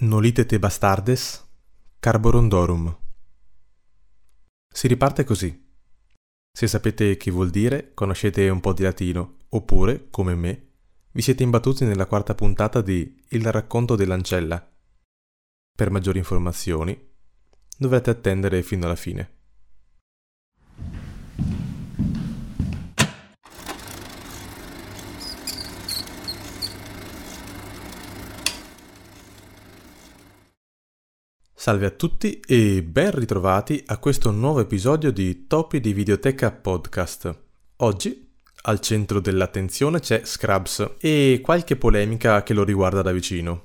Nolite 0.00 0.46
te 0.46 0.60
bastardes, 0.60 1.44
carborondorum. 1.98 2.96
Si 4.72 4.86
riparte 4.86 5.24
così. 5.24 5.68
Se 6.52 6.68
sapete 6.68 7.16
che 7.16 7.32
vuol 7.32 7.50
dire, 7.50 7.94
conoscete 7.94 8.48
un 8.48 8.60
po' 8.60 8.72
di 8.72 8.84
latino, 8.84 9.38
oppure, 9.48 10.08
come 10.10 10.36
me, 10.36 10.68
vi 11.10 11.20
siete 11.20 11.42
imbattuti 11.42 11.84
nella 11.84 12.06
quarta 12.06 12.36
puntata 12.36 12.80
di 12.80 13.20
Il 13.30 13.50
racconto 13.50 13.96
dell'ancella. 13.96 14.72
Per 15.74 15.90
maggiori 15.90 16.18
informazioni 16.18 16.96
dovrete 17.76 18.10
attendere 18.10 18.62
fino 18.62 18.84
alla 18.84 18.94
fine. 18.94 19.37
Salve 31.68 31.84
a 31.84 31.90
tutti 31.90 32.40
e 32.46 32.82
ben 32.82 33.10
ritrovati 33.10 33.82
a 33.88 33.98
questo 33.98 34.30
nuovo 34.30 34.60
episodio 34.60 35.12
di 35.12 35.46
Topi 35.46 35.80
di 35.80 35.92
Videoteca 35.92 36.50
Podcast. 36.50 37.42
Oggi 37.76 38.26
al 38.62 38.80
centro 38.80 39.20
dell'attenzione 39.20 40.00
c'è 40.00 40.22
Scrubs 40.24 40.94
e 40.98 41.40
qualche 41.42 41.76
polemica 41.76 42.42
che 42.42 42.54
lo 42.54 42.64
riguarda 42.64 43.02
da 43.02 43.12
vicino. 43.12 43.64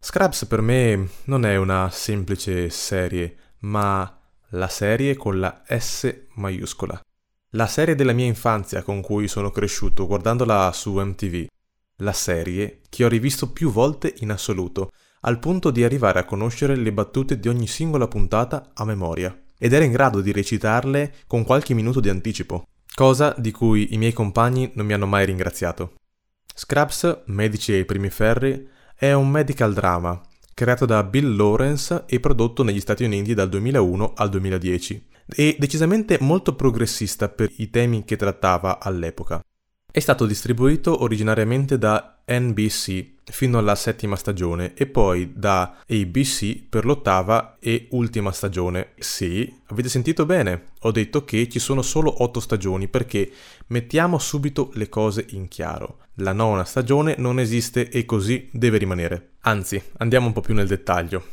Scrubs 0.00 0.46
per 0.46 0.62
me 0.62 1.06
non 1.24 1.44
è 1.44 1.56
una 1.56 1.90
semplice 1.90 2.70
serie, 2.70 3.36
ma 3.58 4.18
la 4.52 4.68
serie 4.68 5.14
con 5.14 5.38
la 5.38 5.62
S 5.68 6.10
maiuscola. 6.36 6.98
La 7.50 7.66
serie 7.66 7.96
della 7.96 8.14
mia 8.14 8.24
infanzia 8.24 8.82
con 8.82 9.02
cui 9.02 9.28
sono 9.28 9.50
cresciuto 9.50 10.06
guardandola 10.06 10.72
su 10.72 10.94
MTV. 10.94 11.48
La 11.96 12.14
serie 12.14 12.80
che 12.88 13.04
ho 13.04 13.08
rivisto 13.08 13.52
più 13.52 13.70
volte 13.70 14.14
in 14.20 14.30
assoluto 14.30 14.90
al 15.26 15.38
punto 15.38 15.70
di 15.70 15.84
arrivare 15.84 16.18
a 16.18 16.24
conoscere 16.24 16.76
le 16.76 16.92
battute 16.92 17.38
di 17.38 17.48
ogni 17.48 17.66
singola 17.66 18.08
puntata 18.08 18.70
a 18.74 18.84
memoria, 18.84 19.36
ed 19.58 19.72
era 19.72 19.84
in 19.84 19.92
grado 19.92 20.20
di 20.20 20.32
recitarle 20.32 21.14
con 21.26 21.44
qualche 21.44 21.74
minuto 21.74 22.00
di 22.00 22.08
anticipo, 22.08 22.66
cosa 22.94 23.34
di 23.38 23.50
cui 23.50 23.94
i 23.94 23.98
miei 23.98 24.12
compagni 24.12 24.70
non 24.74 24.86
mi 24.86 24.92
hanno 24.92 25.06
mai 25.06 25.26
ringraziato. 25.26 25.94
Scraps, 26.54 27.22
Medici 27.26 27.72
ai 27.72 27.84
primi 27.84 28.10
ferri, 28.10 28.68
è 28.96 29.12
un 29.12 29.30
medical 29.30 29.72
drama 29.72 30.20
creato 30.54 30.86
da 30.86 31.02
Bill 31.02 31.34
Lawrence 31.34 32.04
e 32.06 32.20
prodotto 32.20 32.62
negli 32.62 32.78
Stati 32.80 33.02
Uniti 33.02 33.34
dal 33.34 33.48
2001 33.48 34.12
al 34.14 34.28
2010, 34.28 35.08
e 35.34 35.56
decisamente 35.58 36.18
molto 36.20 36.54
progressista 36.54 37.28
per 37.28 37.50
i 37.56 37.70
temi 37.70 38.04
che 38.04 38.16
trattava 38.16 38.78
all'epoca. 38.78 39.42
È 39.90 39.98
stato 39.98 40.26
distribuito 40.26 41.02
originariamente 41.02 41.76
da 41.76 42.22
NBC 42.26 43.13
fino 43.30 43.58
alla 43.58 43.74
settima 43.74 44.16
stagione 44.16 44.74
e 44.74 44.86
poi 44.86 45.32
da 45.34 45.78
ABC 45.88 46.62
per 46.68 46.84
l'ottava 46.84 47.56
e 47.58 47.88
ultima 47.90 48.32
stagione. 48.32 48.92
Sì, 48.98 49.60
avete 49.66 49.88
sentito 49.88 50.26
bene, 50.26 50.72
ho 50.80 50.90
detto 50.90 51.24
che 51.24 51.48
ci 51.48 51.58
sono 51.58 51.82
solo 51.82 52.22
otto 52.22 52.40
stagioni 52.40 52.88
perché 52.88 53.30
mettiamo 53.68 54.18
subito 54.18 54.70
le 54.74 54.88
cose 54.88 55.26
in 55.30 55.48
chiaro. 55.48 55.98
La 56.18 56.32
nona 56.32 56.64
stagione 56.64 57.14
non 57.18 57.38
esiste 57.38 57.88
e 57.88 58.04
così 58.04 58.48
deve 58.52 58.78
rimanere. 58.78 59.32
Anzi, 59.40 59.82
andiamo 59.98 60.26
un 60.26 60.32
po' 60.32 60.40
più 60.40 60.54
nel 60.54 60.68
dettaglio. 60.68 61.24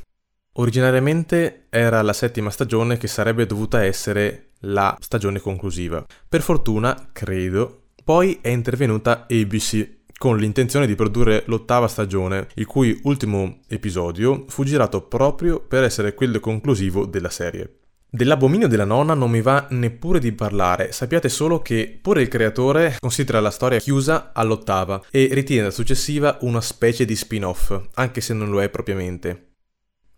Originariamente 0.53 1.67
era 1.69 2.01
la 2.01 2.13
settima 2.13 2.49
stagione 2.49 2.97
che 2.97 3.07
sarebbe 3.07 3.45
dovuta 3.45 3.83
essere 3.83 4.51
la 4.61 4.95
stagione 4.99 5.39
conclusiva. 5.39 6.05
Per 6.27 6.41
fortuna, 6.41 7.09
credo, 7.13 7.83
poi 8.03 8.39
è 8.41 8.49
intervenuta 8.49 9.27
ABC 9.29 9.99
con 10.21 10.37
l'intenzione 10.37 10.85
di 10.85 10.93
produrre 10.93 11.45
l'ottava 11.47 11.87
stagione, 11.87 12.49
il 12.53 12.67
cui 12.67 12.99
ultimo 13.05 13.61
episodio 13.67 14.45
fu 14.49 14.63
girato 14.63 15.01
proprio 15.01 15.59
per 15.59 15.81
essere 15.81 16.13
quello 16.13 16.39
conclusivo 16.39 17.07
della 17.07 17.31
serie. 17.31 17.79
Dell'abominio 18.07 18.67
della 18.67 18.85
nonna 18.85 19.15
non 19.15 19.31
mi 19.31 19.41
va 19.41 19.65
neppure 19.71 20.19
di 20.19 20.31
parlare, 20.31 20.91
sappiate 20.91 21.27
solo 21.27 21.63
che 21.63 21.97
pure 21.99 22.21
il 22.21 22.27
creatore 22.27 22.97
considera 22.99 23.39
la 23.39 23.49
storia 23.49 23.79
chiusa 23.79 24.29
all'ottava 24.31 25.01
e 25.09 25.29
ritiene 25.31 25.63
la 25.63 25.71
successiva 25.71 26.37
una 26.41 26.61
specie 26.61 27.03
di 27.03 27.15
spin-off, 27.15 27.75
anche 27.95 28.21
se 28.21 28.35
non 28.35 28.51
lo 28.51 28.61
è 28.61 28.69
propriamente. 28.69 29.53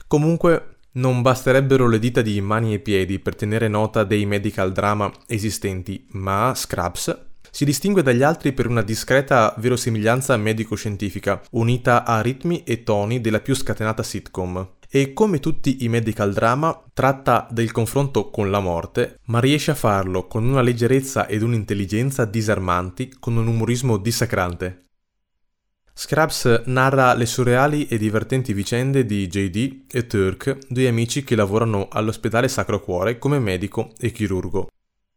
Comunque, 0.05 0.79
non 0.95 1.21
basterebbero 1.21 1.87
le 1.87 1.99
dita 1.99 2.21
di 2.21 2.41
mani 2.41 2.73
e 2.73 2.79
piedi 2.79 3.19
per 3.19 3.37
tenere 3.37 3.69
nota 3.69 4.03
dei 4.03 4.25
medical 4.25 4.73
drama 4.73 5.09
esistenti, 5.27 6.05
ma 6.09 6.51
Scraps 6.53 7.31
si 7.53 7.65
distingue 7.65 8.01
dagli 8.01 8.23
altri 8.23 8.51
per 8.51 8.65
una 8.65 8.81
discreta 8.81 9.53
verosimiglianza 9.59 10.35
medico-scientifica, 10.37 11.39
unita 11.51 12.03
a 12.03 12.19
ritmi 12.19 12.63
e 12.63 12.81
toni 12.81 13.21
della 13.21 13.41
più 13.41 13.53
scatenata 13.53 14.01
sitcom. 14.01 14.77
E 14.89 15.13
come 15.13 15.39
tutti 15.39 15.83
i 15.83 15.87
medical 15.87 16.33
drama, 16.33 16.83
tratta 16.95 17.47
del 17.51 17.71
confronto 17.71 18.31
con 18.31 18.49
la 18.49 18.59
morte, 18.59 19.19
ma 19.25 19.39
riesce 19.39 19.69
a 19.69 19.75
farlo 19.75 20.25
con 20.25 20.43
una 20.45 20.61
leggerezza 20.61 21.27
ed 21.27 21.43
un'intelligenza 21.43 22.25
disarmanti, 22.25 23.13
con 23.19 23.37
un 23.37 23.45
umorismo 23.45 23.97
dissacrante. 23.97 24.87
Scraps 25.93 26.63
narra 26.65 27.13
le 27.13 27.27
surreali 27.27 27.85
e 27.85 27.99
divertenti 27.99 28.51
vicende 28.53 29.05
di 29.05 29.27
JD 29.27 29.83
e 29.91 30.07
Turk, 30.07 30.57
due 30.69 30.87
amici 30.87 31.23
che 31.23 31.35
lavorano 31.35 31.87
all'ospedale 31.91 32.47
Sacro 32.47 32.81
Cuore 32.81 33.19
come 33.19 33.37
medico 33.37 33.91
e 33.99 34.11
chirurgo. 34.11 34.69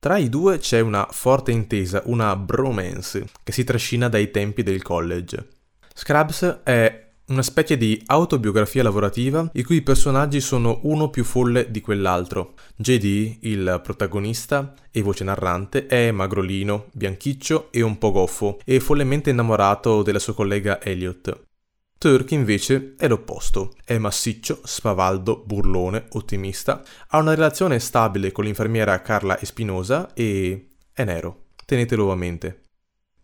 Tra 0.06 0.18
i 0.18 0.28
due 0.28 0.58
c'è 0.58 0.78
una 0.78 1.08
forte 1.10 1.50
intesa, 1.50 2.00
una 2.04 2.36
bromance, 2.36 3.26
che 3.42 3.50
si 3.50 3.64
trascina 3.64 4.08
dai 4.08 4.30
tempi 4.30 4.62
del 4.62 4.80
college. 4.80 5.48
Scrubs 5.92 6.60
è 6.62 7.08
una 7.26 7.42
specie 7.42 7.76
di 7.76 8.00
autobiografia 8.06 8.84
lavorativa 8.84 9.50
i 9.54 9.64
cui 9.64 9.82
personaggi 9.82 10.40
sono 10.40 10.78
uno 10.84 11.10
più 11.10 11.24
folle 11.24 11.72
di 11.72 11.80
quell'altro. 11.80 12.54
JD, 12.76 13.38
il 13.40 13.80
protagonista 13.82 14.74
e 14.92 15.02
voce 15.02 15.24
narrante, 15.24 15.86
è 15.86 16.12
magrolino, 16.12 16.86
bianchiccio 16.92 17.72
e 17.72 17.82
un 17.82 17.98
po' 17.98 18.12
goffo 18.12 18.60
e 18.64 18.78
follemente 18.78 19.30
innamorato 19.30 20.04
della 20.04 20.20
sua 20.20 20.34
collega 20.34 20.80
Elliot. 20.80 21.46
Turk 21.98 22.32
invece 22.32 22.94
è 22.98 23.08
l'opposto, 23.08 23.72
è 23.82 23.96
massiccio, 23.96 24.60
spavaldo, 24.62 25.42
burlone, 25.46 26.06
ottimista, 26.10 26.82
ha 27.08 27.18
una 27.18 27.34
relazione 27.34 27.78
stabile 27.78 28.32
con 28.32 28.44
l'infermiera 28.44 29.00
Carla 29.00 29.40
Espinosa 29.40 30.12
e 30.12 30.72
è 30.92 31.04
nero, 31.04 31.46
tenetelo 31.64 32.12
a 32.12 32.14
mente. 32.14 32.64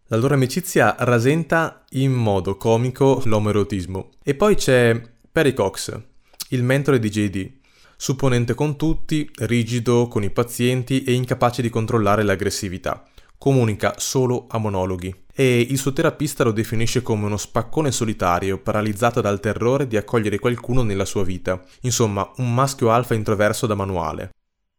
La 0.07 0.17
loro 0.17 0.35
amicizia 0.35 0.97
rasenta 1.01 1.85
in 1.91 2.13
modo 2.13 2.57
comico 2.57 3.21
l'omerotismo. 3.25 4.13
E 4.23 4.35
poi 4.35 4.55
c'è 4.55 4.99
Perry 5.31 5.53
Cox, 5.53 6.01
il 6.49 6.63
mentore 6.63 6.99
di 6.99 7.11
JD, 7.11 7.53
supponente 7.97 8.55
con 8.55 8.77
tutti, 8.77 9.31
rigido 9.41 10.09
con 10.09 10.23
i 10.23 10.31
pazienti 10.31 11.05
e 11.05 11.13
incapace 11.13 11.61
di 11.61 11.69
controllare 11.69 12.23
l'aggressività 12.23 13.07
comunica 13.43 13.95
solo 13.97 14.47
a 14.49 14.59
monologhi 14.59 15.22
e 15.35 15.61
il 15.61 15.79
suo 15.79 15.93
terapista 15.93 16.45
lo 16.45 16.53
definisce 16.53 17.03
come 17.03 17.27
uno 17.27 17.37
spaccone 17.37 17.91
solitario 17.91 18.59
paralizzato 18.59 19.21
dal 19.21 19.41
terrore 19.41 19.87
di 19.87 19.97
accogliere 19.97 20.39
qualcuno 20.39 20.83
nella 20.83 21.05
sua 21.05 21.25
vita, 21.25 21.63
insomma 21.83 22.31
un 22.37 22.53
maschio 22.53 22.91
alfa 22.91 23.15
introverso 23.15 23.67
da 23.67 23.75
manuale. 23.75 24.31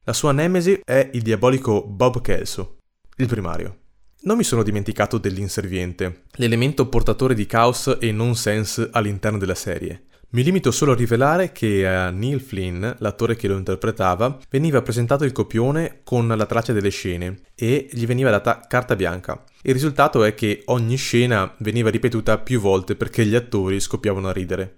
La 0.05 0.13
sua 0.13 0.31
nemesi 0.31 0.81
è 0.83 1.09
il 1.13 1.21
diabolico 1.21 1.83
Bob 1.85 2.21
Kelso, 2.21 2.77
il 3.17 3.27
primario. 3.27 3.77
Non 4.23 4.37
mi 4.37 4.43
sono 4.43 4.63
dimenticato 4.63 5.17
dell'inserviente, 5.17 6.23
l'elemento 6.35 6.87
portatore 6.87 7.33
di 7.33 7.45
caos 7.45 7.97
e 7.99 8.11
nonsense 8.11 8.89
all'interno 8.91 9.37
della 9.37 9.55
serie. 9.55 10.05
Mi 10.33 10.41
limito 10.41 10.71
solo 10.71 10.94
a 10.94 10.95
rivelare 10.95 11.51
che 11.51 11.88
a 11.88 12.09
Neil 12.09 12.41
Flynn, 12.41 12.83
l'attore 12.97 13.35
che 13.35 13.47
lo 13.47 13.55
interpretava, 13.55 14.39
veniva 14.49 14.81
presentato 14.81 15.25
il 15.25 15.31
copione 15.31 15.99
con 16.03 16.27
la 16.27 16.47
traccia 16.47 16.73
delle 16.73 16.89
scene 16.89 17.41
e 17.53 17.88
gli 17.91 18.07
veniva 18.07 18.31
data 18.31 18.59
carta 18.67 18.95
bianca. 18.95 19.44
Il 19.61 19.73
risultato 19.73 20.23
è 20.23 20.33
che 20.33 20.63
ogni 20.66 20.95
scena 20.95 21.53
veniva 21.59 21.91
ripetuta 21.91 22.39
più 22.39 22.59
volte 22.59 22.95
perché 22.95 23.27
gli 23.27 23.35
attori 23.35 23.79
scoppiavano 23.79 24.27
a 24.27 24.33
ridere. 24.33 24.77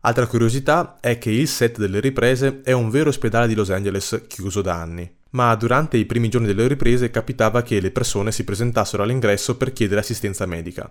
Altra 0.00 0.26
curiosità 0.26 0.96
è 1.02 1.18
che 1.18 1.32
il 1.32 1.48
set 1.48 1.76
delle 1.76 2.00
riprese 2.00 2.62
è 2.62 2.72
un 2.72 2.88
vero 2.88 3.10
ospedale 3.10 3.46
di 3.46 3.54
Los 3.54 3.68
Angeles 3.68 4.24
chiuso 4.26 4.62
da 4.62 4.80
anni. 4.80 5.16
Ma 5.32 5.54
durante 5.54 5.98
i 5.98 6.06
primi 6.06 6.30
giorni 6.30 6.46
delle 6.46 6.66
riprese 6.66 7.10
capitava 7.10 7.60
che 7.60 7.78
le 7.80 7.90
persone 7.90 8.32
si 8.32 8.42
presentassero 8.42 9.02
all'ingresso 9.02 9.58
per 9.58 9.74
chiedere 9.74 10.00
assistenza 10.00 10.46
medica. 10.46 10.90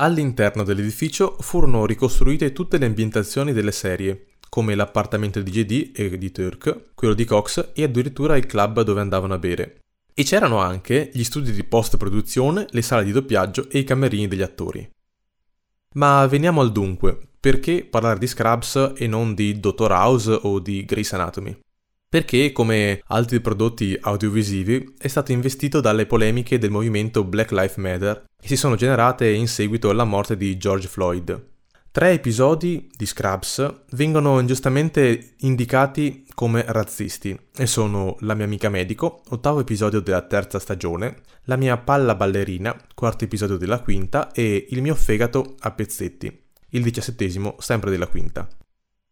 All'interno 0.00 0.62
dell'edificio 0.62 1.36
furono 1.40 1.84
ricostruite 1.84 2.52
tutte 2.52 2.78
le 2.78 2.86
ambientazioni 2.86 3.52
delle 3.52 3.72
serie, 3.72 4.26
come 4.48 4.76
l'appartamento 4.76 5.42
di 5.42 5.50
JD 5.50 5.90
e 5.92 6.16
di 6.16 6.30
Turk, 6.30 6.94
quello 6.94 7.14
di 7.14 7.24
Cox 7.24 7.70
e 7.74 7.82
addirittura 7.82 8.36
il 8.36 8.46
club 8.46 8.82
dove 8.82 9.00
andavano 9.00 9.34
a 9.34 9.38
bere. 9.38 9.80
E 10.14 10.22
c'erano 10.22 10.58
anche 10.58 11.10
gli 11.12 11.24
studi 11.24 11.50
di 11.50 11.64
post-produzione, 11.64 12.66
le 12.70 12.82
sale 12.82 13.02
di 13.02 13.10
doppiaggio 13.10 13.68
e 13.70 13.78
i 13.78 13.84
camerini 13.84 14.28
degli 14.28 14.42
attori. 14.42 14.88
Ma 15.94 16.24
veniamo 16.28 16.60
al 16.60 16.70
dunque, 16.70 17.18
perché 17.40 17.84
parlare 17.84 18.20
di 18.20 18.28
Scrubs 18.28 18.92
e 18.96 19.08
non 19.08 19.34
di 19.34 19.58
Dottor 19.58 19.90
House 19.90 20.38
o 20.42 20.60
di 20.60 20.84
Grey's 20.84 21.12
Anatomy? 21.12 21.58
Perché, 22.08 22.52
come 22.52 23.02
altri 23.08 23.40
prodotti 23.40 23.96
audiovisivi, 24.00 24.94
è 24.98 25.08
stato 25.08 25.32
investito 25.32 25.80
dalle 25.80 26.06
polemiche 26.06 26.58
del 26.58 26.70
movimento 26.70 27.22
Black 27.24 27.50
Lives 27.50 27.76
Matter 27.76 28.24
che 28.40 28.48
si 28.48 28.56
sono 28.56 28.76
generate 28.76 29.28
in 29.30 29.46
seguito 29.46 29.90
alla 29.90 30.04
morte 30.04 30.36
di 30.36 30.56
George 30.56 30.88
Floyd. 30.88 31.46
Tre 31.90 32.12
episodi 32.12 32.88
di 32.96 33.06
Scrubs 33.06 33.82
vengono 33.90 34.38
ingiustamente 34.38 35.34
indicati 35.38 36.24
come 36.32 36.64
razzisti 36.66 37.36
e 37.56 37.66
sono 37.66 38.16
La 38.20 38.34
mia 38.34 38.44
amica 38.44 38.68
medico, 38.68 39.22
ottavo 39.30 39.60
episodio 39.60 40.00
della 40.00 40.22
terza 40.22 40.58
stagione, 40.58 41.22
La 41.44 41.56
mia 41.56 41.76
palla 41.76 42.14
ballerina, 42.14 42.76
quarto 42.94 43.24
episodio 43.24 43.56
della 43.56 43.80
quinta 43.80 44.30
e 44.32 44.66
Il 44.70 44.80
mio 44.80 44.94
fegato 44.94 45.56
a 45.58 45.72
pezzetti, 45.72 46.44
il 46.70 46.82
diciassettesimo 46.82 47.56
sempre 47.58 47.90
della 47.90 48.06
quinta. 48.06 48.46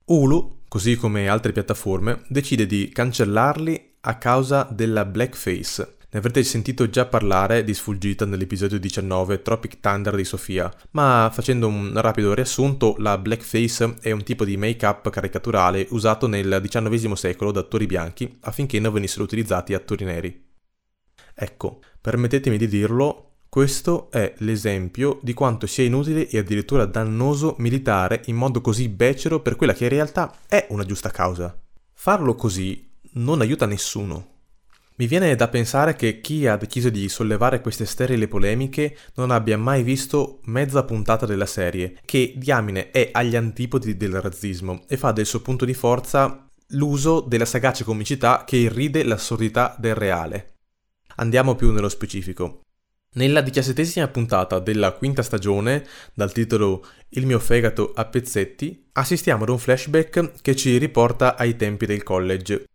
Hulu, 0.04 0.62
così 0.68 0.96
come 0.96 1.28
altre 1.28 1.52
piattaforme, 1.52 2.22
decide 2.28 2.66
di 2.66 2.88
cancellarli 2.88 3.94
a 4.00 4.18
causa 4.18 4.68
della 4.70 5.04
blackface 5.04 5.96
ne 6.16 6.22
avrete 6.22 6.42
sentito 6.44 6.88
già 6.88 7.04
parlare 7.04 7.62
di 7.62 7.74
sfuggita 7.74 8.24
nell'episodio 8.24 8.78
19 8.78 9.42
Tropic 9.42 9.80
Thunder 9.80 10.14
di 10.14 10.24
Sofia, 10.24 10.72
ma 10.92 11.28
facendo 11.30 11.66
un 11.66 11.92
rapido 12.00 12.32
riassunto, 12.32 12.94
la 12.98 13.18
blackface 13.18 13.96
è 14.00 14.12
un 14.12 14.22
tipo 14.22 14.46
di 14.46 14.56
make-up 14.56 15.10
caricaturale 15.10 15.86
usato 15.90 16.26
nel 16.26 16.62
XIX 16.62 17.12
secolo 17.12 17.52
da 17.52 17.60
attori 17.60 17.84
bianchi 17.84 18.38
affinché 18.40 18.80
non 18.80 18.94
venissero 18.94 19.24
utilizzati 19.24 19.74
attori 19.74 20.04
neri. 20.06 20.44
Ecco, 21.34 21.80
permettetemi 22.00 22.56
di 22.56 22.66
dirlo, 22.68 23.25
questo 23.56 24.10
è 24.10 24.34
l'esempio 24.40 25.18
di 25.22 25.32
quanto 25.32 25.66
sia 25.66 25.82
inutile 25.82 26.28
e 26.28 26.36
addirittura 26.36 26.84
dannoso 26.84 27.54
militare 27.56 28.20
in 28.26 28.36
modo 28.36 28.60
così 28.60 28.90
becero 28.90 29.40
per 29.40 29.56
quella 29.56 29.72
che 29.72 29.84
in 29.84 29.88
realtà 29.88 30.30
è 30.46 30.66
una 30.68 30.84
giusta 30.84 31.08
causa. 31.08 31.58
Farlo 31.94 32.34
così 32.34 32.86
non 33.12 33.40
aiuta 33.40 33.64
nessuno. 33.64 34.26
Mi 34.96 35.06
viene 35.06 35.34
da 35.36 35.48
pensare 35.48 35.96
che 35.96 36.20
chi 36.20 36.46
ha 36.46 36.56
deciso 36.56 36.90
di 36.90 37.08
sollevare 37.08 37.62
queste 37.62 37.86
sterili 37.86 38.28
polemiche 38.28 38.94
non 39.14 39.30
abbia 39.30 39.56
mai 39.56 39.82
visto 39.82 40.40
mezza 40.44 40.84
puntata 40.84 41.24
della 41.24 41.46
serie, 41.46 41.96
che 42.04 42.34
diamine 42.36 42.90
è 42.90 43.08
agli 43.10 43.36
antipodi 43.36 43.96
del 43.96 44.20
razzismo 44.20 44.82
e 44.86 44.98
fa 44.98 45.12
del 45.12 45.24
suo 45.24 45.40
punto 45.40 45.64
di 45.64 45.72
forza 45.72 46.46
l'uso 46.72 47.20
della 47.20 47.46
sagace 47.46 47.84
comicità 47.84 48.44
che 48.44 48.56
irride 48.58 49.02
l'assurdità 49.02 49.74
del 49.78 49.94
reale. 49.94 50.56
Andiamo 51.14 51.54
più 51.54 51.72
nello 51.72 51.88
specifico. 51.88 52.60
Nella 53.16 53.40
diciassettesima 53.40 54.08
puntata 54.08 54.58
della 54.58 54.92
quinta 54.92 55.22
stagione, 55.22 55.86
dal 56.12 56.32
titolo 56.32 56.84
Il 57.10 57.24
mio 57.24 57.38
fegato 57.38 57.92
a 57.94 58.04
pezzetti, 58.04 58.88
assistiamo 58.92 59.44
ad 59.44 59.48
un 59.48 59.58
flashback 59.58 60.42
che 60.42 60.54
ci 60.54 60.76
riporta 60.76 61.34
ai 61.34 61.56
tempi 61.56 61.86
del 61.86 62.02
college, 62.02 62.66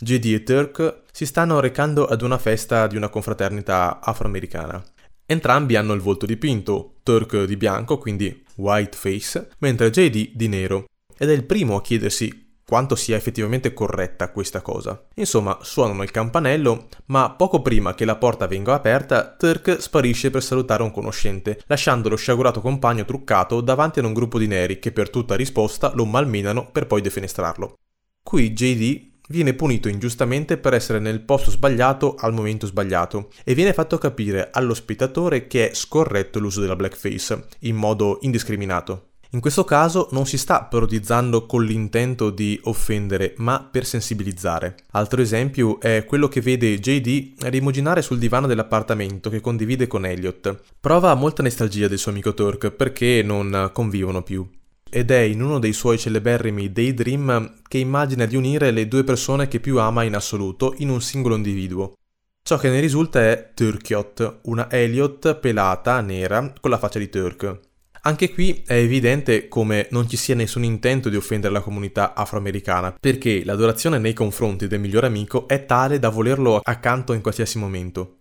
JD 0.00 0.24
e 0.26 0.42
Turk 0.44 1.00
si 1.10 1.26
stanno 1.26 1.58
recando 1.58 2.06
ad 2.06 2.22
una 2.22 2.38
festa 2.38 2.86
di 2.86 2.96
una 2.96 3.08
confraternita 3.08 3.98
afroamericana. 4.00 4.80
Entrambi 5.26 5.74
hanno 5.74 5.94
il 5.94 6.00
volto 6.00 6.26
dipinto, 6.26 6.98
Turk 7.02 7.42
di 7.42 7.56
bianco, 7.56 7.98
quindi 7.98 8.44
white 8.54 8.96
face, 8.96 9.48
mentre 9.58 9.90
JD 9.90 10.30
di 10.34 10.46
nero, 10.46 10.84
ed 11.16 11.28
è 11.28 11.32
il 11.32 11.44
primo 11.44 11.74
a 11.74 11.82
chiedersi 11.82 12.47
quanto 12.68 12.96
sia 12.96 13.16
effettivamente 13.16 13.72
corretta 13.72 14.30
questa 14.30 14.60
cosa. 14.60 15.06
Insomma, 15.14 15.56
suonano 15.62 16.02
il 16.02 16.10
campanello, 16.10 16.88
ma 17.06 17.30
poco 17.30 17.62
prima 17.62 17.94
che 17.94 18.04
la 18.04 18.16
porta 18.16 18.46
venga 18.46 18.74
aperta, 18.74 19.34
Turk 19.38 19.80
sparisce 19.80 20.28
per 20.28 20.42
salutare 20.42 20.82
un 20.82 20.90
conoscente, 20.90 21.62
lasciando 21.64 22.10
lo 22.10 22.16
sciagurato 22.16 22.60
compagno 22.60 23.06
truccato 23.06 23.62
davanti 23.62 24.00
ad 24.00 24.04
un 24.04 24.12
gruppo 24.12 24.38
di 24.38 24.46
neri 24.46 24.78
che 24.80 24.92
per 24.92 25.08
tutta 25.08 25.34
risposta 25.34 25.92
lo 25.94 26.04
malmenano 26.04 26.68
per 26.70 26.86
poi 26.86 27.00
defenestrarlo. 27.00 27.78
Qui 28.22 28.52
JD 28.52 29.08
viene 29.28 29.54
punito 29.54 29.88
ingiustamente 29.88 30.58
per 30.58 30.74
essere 30.74 30.98
nel 30.98 31.22
posto 31.22 31.50
sbagliato 31.50 32.16
al 32.18 32.34
momento 32.34 32.66
sbagliato 32.66 33.30
e 33.44 33.54
viene 33.54 33.72
fatto 33.72 33.96
capire 33.96 34.50
allo 34.52 34.74
spettatore 34.74 35.46
che 35.46 35.70
è 35.70 35.74
scorretto 35.74 36.38
l'uso 36.38 36.60
della 36.60 36.76
blackface 36.76 37.46
in 37.60 37.76
modo 37.76 38.18
indiscriminato. 38.20 39.07
In 39.32 39.40
questo 39.40 39.64
caso 39.64 40.08
non 40.12 40.24
si 40.24 40.38
sta 40.38 40.62
parodizzando 40.62 41.44
con 41.44 41.62
l'intento 41.62 42.30
di 42.30 42.58
offendere, 42.64 43.34
ma 43.36 43.62
per 43.62 43.84
sensibilizzare. 43.84 44.76
Altro 44.92 45.20
esempio 45.20 45.78
è 45.80 46.06
quello 46.06 46.28
che 46.28 46.40
vede 46.40 46.78
JD 46.78 47.34
rimuginare 47.42 48.00
sul 48.00 48.18
divano 48.18 48.46
dell'appartamento 48.46 49.28
che 49.28 49.42
condivide 49.42 49.86
con 49.86 50.06
Elliot. 50.06 50.62
Prova 50.80 51.14
molta 51.14 51.42
nostalgia 51.42 51.88
del 51.88 51.98
suo 51.98 52.10
amico 52.10 52.32
Turk 52.32 52.70
perché 52.70 53.22
non 53.22 53.70
convivono 53.74 54.22
più 54.22 54.48
ed 54.90 55.10
è 55.10 55.18
in 55.18 55.42
uno 55.42 55.58
dei 55.58 55.74
suoi 55.74 55.98
celeberrimi 55.98 56.72
daydream 56.72 57.60
che 57.68 57.76
immagina 57.76 58.24
di 58.24 58.36
unire 58.36 58.70
le 58.70 58.88
due 58.88 59.04
persone 59.04 59.46
che 59.46 59.60
più 59.60 59.78
ama 59.78 60.04
in 60.04 60.14
assoluto 60.14 60.72
in 60.78 60.88
un 60.88 61.02
singolo 61.02 61.36
individuo. 61.36 61.92
Ciò 62.40 62.56
che 62.56 62.70
ne 62.70 62.80
risulta 62.80 63.20
è 63.20 63.50
Turkiot, 63.52 64.38
una 64.44 64.70
Elliot 64.70 65.34
pelata, 65.34 66.00
nera, 66.00 66.50
con 66.58 66.70
la 66.70 66.78
faccia 66.78 66.98
di 66.98 67.10
Turk. 67.10 67.60
Anche 68.02 68.32
qui 68.32 68.62
è 68.66 68.74
evidente 68.74 69.48
come 69.48 69.88
non 69.90 70.08
ci 70.08 70.16
sia 70.16 70.34
nessun 70.34 70.64
intento 70.64 71.08
di 71.08 71.16
offendere 71.16 71.52
la 71.52 71.60
comunità 71.60 72.14
afroamericana, 72.14 72.94
perché 72.98 73.44
l'adorazione 73.44 73.98
nei 73.98 74.14
confronti 74.14 74.66
del 74.66 74.80
migliore 74.80 75.06
amico 75.06 75.48
è 75.48 75.66
tale 75.66 75.98
da 75.98 76.08
volerlo 76.08 76.60
accanto 76.62 77.12
in 77.12 77.20
qualsiasi 77.20 77.58
momento. 77.58 78.14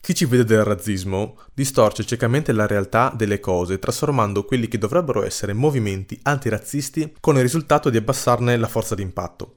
Chi 0.00 0.14
ci 0.14 0.26
vede 0.26 0.44
del 0.44 0.64
razzismo 0.64 1.38
distorce 1.54 2.04
ciecamente 2.04 2.52
la 2.52 2.66
realtà 2.66 3.10
delle 3.16 3.40
cose, 3.40 3.78
trasformando 3.78 4.44
quelli 4.44 4.68
che 4.68 4.76
dovrebbero 4.76 5.24
essere 5.24 5.54
movimenti 5.54 6.18
antirazzisti 6.22 7.14
con 7.20 7.36
il 7.36 7.42
risultato 7.42 7.88
di 7.88 7.96
abbassarne 7.96 8.58
la 8.58 8.68
forza 8.68 8.94
d'impatto. 8.94 9.54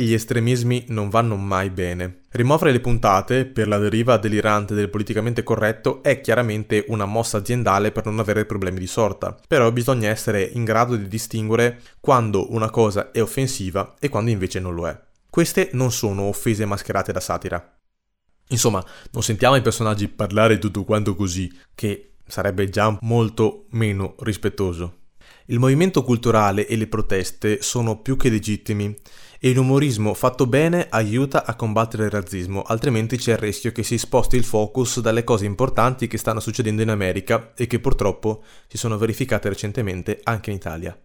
Gli 0.00 0.12
estremismi 0.12 0.84
non 0.90 1.08
vanno 1.08 1.34
mai 1.34 1.70
bene. 1.70 2.20
Rimuovere 2.30 2.70
le 2.70 2.78
puntate 2.78 3.46
per 3.46 3.66
la 3.66 3.78
deriva 3.78 4.16
delirante 4.16 4.72
del 4.72 4.90
politicamente 4.90 5.42
corretto 5.42 6.04
è 6.04 6.20
chiaramente 6.20 6.84
una 6.86 7.04
mossa 7.04 7.38
aziendale 7.38 7.90
per 7.90 8.04
non 8.04 8.20
avere 8.20 8.46
problemi 8.46 8.78
di 8.78 8.86
sorta, 8.86 9.36
però 9.48 9.72
bisogna 9.72 10.08
essere 10.08 10.44
in 10.44 10.62
grado 10.62 10.94
di 10.94 11.08
distinguere 11.08 11.82
quando 11.98 12.52
una 12.52 12.70
cosa 12.70 13.10
è 13.10 13.20
offensiva 13.20 13.96
e 13.98 14.08
quando 14.08 14.30
invece 14.30 14.60
non 14.60 14.76
lo 14.76 14.86
è. 14.86 14.96
Queste 15.28 15.70
non 15.72 15.90
sono 15.90 16.22
offese 16.22 16.64
mascherate 16.64 17.10
da 17.10 17.18
satira. 17.18 17.76
Insomma, 18.50 18.84
non 19.10 19.24
sentiamo 19.24 19.56
i 19.56 19.62
personaggi 19.62 20.06
parlare 20.06 20.60
tutto 20.60 20.84
quanto 20.84 21.16
così, 21.16 21.52
che 21.74 22.12
sarebbe 22.24 22.68
già 22.68 22.96
molto 23.00 23.66
meno 23.70 24.14
rispettoso. 24.20 24.98
Il 25.46 25.58
movimento 25.58 26.04
culturale 26.04 26.68
e 26.68 26.76
le 26.76 26.86
proteste 26.86 27.62
sono 27.62 28.00
più 28.00 28.16
che 28.16 28.28
legittimi 28.28 28.94
e 29.40 29.52
l'umorismo 29.52 30.14
fatto 30.14 30.46
bene 30.46 30.88
aiuta 30.90 31.44
a 31.44 31.54
combattere 31.54 32.04
il 32.04 32.10
razzismo, 32.10 32.62
altrimenti 32.62 33.16
c'è 33.16 33.32
il 33.32 33.38
rischio 33.38 33.70
che 33.70 33.84
si 33.84 33.96
sposti 33.96 34.36
il 34.36 34.44
focus 34.44 35.00
dalle 35.00 35.22
cose 35.22 35.44
importanti 35.44 36.08
che 36.08 36.18
stanno 36.18 36.40
succedendo 36.40 36.82
in 36.82 36.90
America 36.90 37.52
e 37.54 37.68
che 37.68 37.78
purtroppo 37.78 38.42
si 38.66 38.76
sono 38.76 38.98
verificate 38.98 39.48
recentemente 39.48 40.18
anche 40.24 40.50
in 40.50 40.56
Italia. 40.56 41.00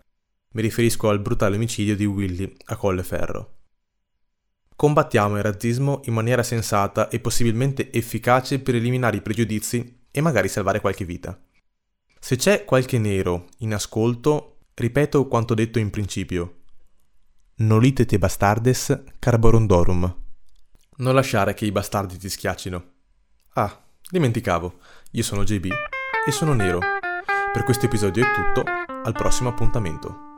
Mi 0.53 0.61
riferisco 0.61 1.09
al 1.09 1.19
brutale 1.19 1.55
omicidio 1.55 1.95
di 1.95 2.05
Willy 2.05 2.51
a 2.65 2.75
Colleferro. 2.75 3.57
Combattiamo 4.75 5.37
il 5.37 5.43
razzismo 5.43 6.01
in 6.05 6.13
maniera 6.13 6.41
sensata 6.41 7.09
e 7.09 7.19
possibilmente 7.19 7.91
efficace 7.91 8.59
per 8.59 8.75
eliminare 8.75 9.17
i 9.17 9.21
pregiudizi 9.21 10.01
e 10.09 10.21
magari 10.21 10.47
salvare 10.47 10.81
qualche 10.81 11.05
vita. 11.05 11.39
Se 12.19 12.35
c'è 12.35 12.65
qualche 12.65 12.97
nero 12.97 13.47
in 13.59 13.73
ascolto, 13.73 14.57
ripeto 14.73 15.27
quanto 15.27 15.53
detto 15.53 15.77
in 15.77 15.89
principio. 15.89 16.62
Nolite 17.55 18.05
te 18.05 18.17
bastardes 18.17 19.03
carborondorum. 19.19 20.15
Non 20.97 21.13
lasciare 21.13 21.53
che 21.53 21.65
i 21.65 21.71
bastardi 21.71 22.17
ti 22.17 22.27
schiaccino. 22.27 22.83
Ah, 23.53 23.79
dimenticavo, 24.09 24.79
io 25.11 25.23
sono 25.23 25.43
JB 25.43 25.65
e 26.27 26.31
sono 26.31 26.53
nero. 26.53 26.79
Per 27.53 27.63
questo 27.63 27.85
episodio 27.85 28.25
è 28.25 28.31
tutto, 28.31 28.63
al 29.03 29.13
prossimo 29.13 29.49
appuntamento. 29.49 30.32